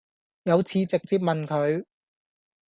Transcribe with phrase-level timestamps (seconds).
[0.45, 1.85] 有次直接問佢